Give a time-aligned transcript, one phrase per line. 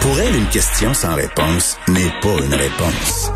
[0.00, 3.30] Pour elle, une question sans réponse n'est pas une réponse.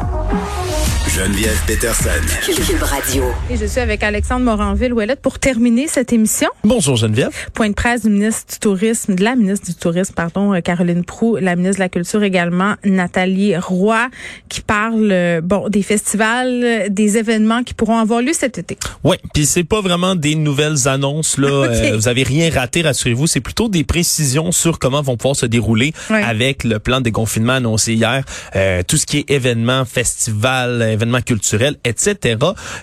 [1.16, 2.10] Geneviève Peterson.
[2.45, 3.24] Cube Radio.
[3.48, 6.48] Et je suis avec Alexandre Moranville-Ouellette pour terminer cette émission.
[6.62, 7.30] Bonjour Geneviève.
[7.54, 11.05] Point de presse du ministre du Tourisme, de la ministre du Tourisme, pardon, euh, Caroline
[11.05, 14.09] Proux, la ministre de la Culture également, Nathalie Roy,
[14.50, 18.77] qui parle, euh, bon, des festivals, euh, des événements qui pourront avoir lieu cet été.
[19.02, 21.46] Oui, puis c'est pas vraiment des nouvelles annonces là.
[21.66, 21.95] Ok.
[21.95, 23.27] vous avez rien raté, rassurez-vous.
[23.27, 26.23] C'est plutôt des précisions sur comment vont pouvoir se dérouler Ouais.
[26.23, 28.23] avec le plan de déconfinement annoncé hier.
[28.55, 32.37] Euh, tout ce qui est événements, festivals, événements culturels, etc.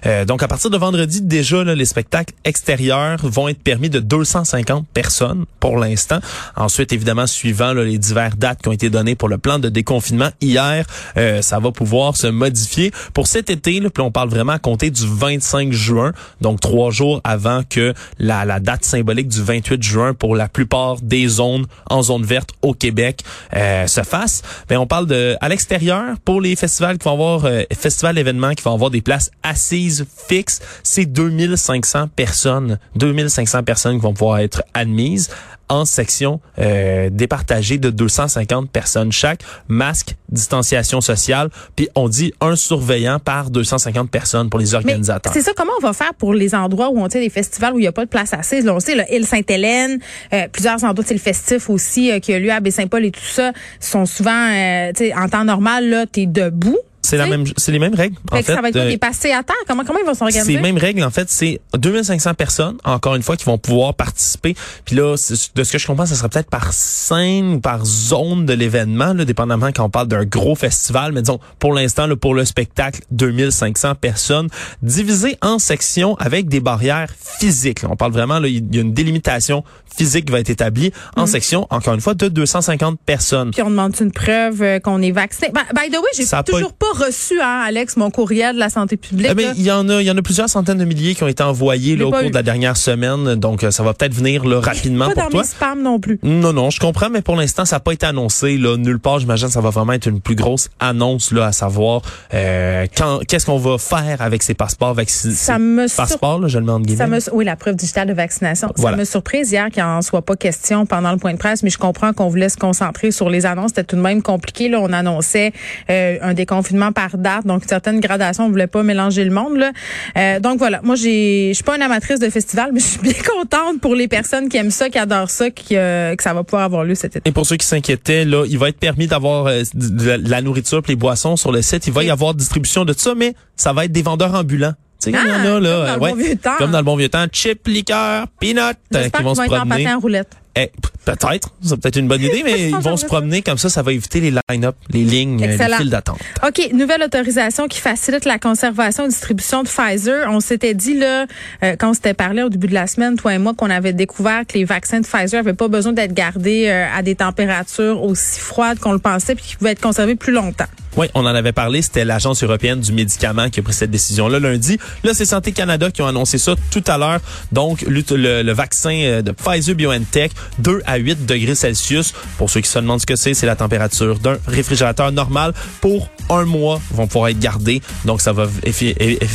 [0.05, 4.85] Euh, donc à partir de vendredi déjà, les spectacles extérieurs vont être permis de 250
[4.93, 6.19] personnes pour l'instant.
[6.55, 10.29] Ensuite, évidemment, suivant les diverses dates qui ont été données pour le plan de déconfinement
[10.41, 10.85] hier,
[11.17, 13.79] euh, ça va pouvoir se modifier pour cet été.
[13.79, 17.93] Là, puis on parle vraiment à compter du 25 juin, donc trois jours avant que
[18.19, 22.73] la, date symbolique du 28 juin pour la plupart des zones en zone verte au
[22.73, 23.21] Québec
[23.55, 24.41] euh, se fasse.
[24.69, 28.63] Ben on parle de à l'extérieur pour les festivals qui vont avoir festivals événements qui
[28.63, 34.63] vont avoir des places assises fixes, c'est 2500 personnes, 2500 personnes qui vont pouvoir être
[34.73, 35.29] admises
[35.69, 42.55] en section euh, départagée de 250 personnes chaque, masque, distanciation sociale, puis on dit un
[42.55, 45.33] surveillant par 250 personnes pour les organisateurs.
[45.33, 47.79] c'est ça, comment on va faire pour les endroits où on tient des festivals où
[47.79, 48.65] il n'y a pas de place assise?
[48.65, 49.99] Là, on sait, là, île Sainte-Hélène,
[50.33, 53.21] euh, plusieurs endroits, c'est le festif aussi euh, qui a lieu à Baie-Saint-Paul et tout
[53.21, 56.77] ça, sont souvent, euh, tu sais, en temps normal, là, t'es debout.
[57.05, 58.15] C'est la même, c'est les mêmes règles.
[58.31, 59.55] En Fait ça va être euh, des passés à terre?
[59.67, 60.53] Comment, comment ils vont C'est s'organiser?
[60.53, 64.55] les mêmes règles, en fait, c'est 2500 personnes, encore une fois, qui vont pouvoir participer.
[64.85, 67.85] Puis là, c'est- de ce que je comprends, ça sera peut-être par scène ou par
[67.85, 71.11] zone de l'événement, là, dépendamment quand on parle d'un gros festival.
[71.11, 74.47] Mais disons, pour l'instant, là, pour le spectacle, 2500 personnes,
[74.81, 77.81] divisées en sections avec des barrières physiques.
[77.81, 77.89] là.
[77.91, 79.63] On parle vraiment, là, il y a une délimitation
[79.95, 83.51] physique qui va être établie en sections, encore une fois, de 250 personnes.
[83.51, 85.49] Puis on demande une preuve euh, qu'on est vacciné?
[85.53, 88.97] By, by the way, j'ai toujours pas reçu, hein, Alex, mon courriel de la santé
[88.97, 89.33] publique.
[89.33, 89.53] Ben, là.
[89.55, 91.43] il y en a, il y en a plusieurs centaines de milliers qui ont été
[91.43, 92.29] envoyés là, au cours eu.
[92.29, 95.29] de la dernière semaine, donc euh, ça va peut-être venir là, rapidement pas pour dans
[95.29, 95.41] toi.
[95.41, 96.19] mes spams non plus.
[96.23, 99.19] Non, non, je comprends, mais pour l'instant, ça n'a pas été annoncé là, nulle part.
[99.19, 102.01] J'imagine que ça va vraiment être une plus grosse annonce là, à savoir
[102.33, 105.33] euh, quand, qu'est-ce qu'on va faire avec ces passeports vaccinés.
[105.33, 108.07] Ça me sur- passeports, là, je le mets entre Ça me, oui, la preuve digitale
[108.07, 108.71] de vaccination.
[108.75, 108.97] Voilà.
[108.97, 111.69] Ça me surprise hier qu'il en soit pas question pendant le point de presse, mais
[111.69, 113.69] je comprends qu'on voulait se concentrer sur les annonces.
[113.69, 114.69] C'était tout de même compliqué.
[114.69, 115.53] Là, on annonçait
[115.89, 118.45] euh, un déconfinement par date, donc une certaine gradation.
[118.45, 119.57] On voulait pas mélanger le monde.
[119.57, 119.71] Là.
[120.17, 120.81] Euh, donc voilà.
[120.83, 123.95] Moi, j'ai, je suis pas une amatrice de festival, mais je suis bien contente pour
[123.95, 126.83] les personnes qui aiment ça, qui adorent ça, qui, euh, que ça va pouvoir avoir
[126.83, 127.29] lieu cet été.
[127.29, 130.29] Et pour ceux qui s'inquiétaient, là, il va être permis d'avoir euh, de la- de
[130.29, 131.87] la nourriture les boissons sur le site.
[131.87, 134.73] Il va y avoir distribution de tout ça, mais ça va être des vendeurs ambulants.
[134.99, 136.51] Sais, il y en Ah, a, là, comme dans le ouais, bon vieux temps.
[136.57, 137.25] Comme dans le bon vieux temps.
[137.31, 139.83] Chip, liqueur, peanut, euh, J'espère qui vont qu'ils se vont promener.
[139.83, 140.29] patin en roulette.
[140.55, 140.69] Eh,
[141.05, 143.91] peut-être, c'est peut-être une bonne idée, mais ils vont se promener comme ça, ça va
[143.91, 145.77] éviter les line-up, les lignes, euh, les Excellent.
[145.77, 146.19] files d'attente.
[146.47, 150.27] OK, nouvelle autorisation qui facilite la conservation et distribution de Pfizer.
[150.29, 151.25] On s'était dit là,
[151.63, 153.93] euh, quand on s'était parlé au début de la semaine, toi et moi, qu'on avait
[153.93, 158.03] découvert que les vaccins de Pfizer avaient pas besoin d'être gardés euh, à des températures
[158.03, 160.65] aussi froides qu'on le pensait, puis qu'ils pouvaient être conservés plus longtemps.
[160.95, 161.81] Oui, on en avait parlé.
[161.81, 164.77] C'était l'Agence européenne du médicament qui a pris cette décision-là lundi.
[165.03, 167.19] Là, c'est Santé Canada qui ont annoncé ça tout à l'heure.
[167.51, 172.13] Donc, le, le- le vaccin de Pfizer BioNTech, 2 à 8 degrés Celsius.
[172.37, 175.53] Pour ceux qui se demandent ce que c'est, c'est la température d'un réfrigérateur normal.
[175.81, 177.81] Pour un mois, vont pouvoir être gardés.
[178.05, 178.47] Donc, ça va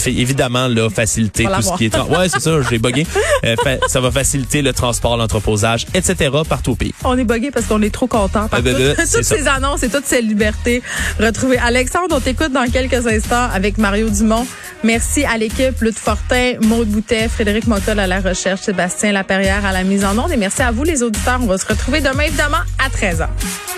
[0.06, 1.96] évidemment là, faciliter tout ce qui est...
[1.96, 3.06] Ouais, c'est ça, j'ai bugué.
[3.44, 3.54] Euh,
[3.86, 6.30] ça va faciliter le transport, l'entreposage, etc.
[6.48, 6.92] partout au pays.
[7.04, 9.36] On est buggé parce qu'on est trop content par Ah, ben, toutes, ben, toutes ça.
[9.36, 10.82] ces annonces et toutes ces libertés
[11.20, 11.58] retrouvées.
[11.58, 14.44] Alexandre, on t'écoute dans quelques instants avec Mario Dumont.
[14.82, 19.72] Merci à l'équipe, Lutte Fortin, Maude Boutet, Frédéric Mottol à la recherche, Sébastien Laperrière à
[19.72, 20.32] la mise en onde.
[20.32, 21.38] Et merci à vous, auditeurs.
[21.42, 23.28] On va se retrouver demain, évidemment, à 13h.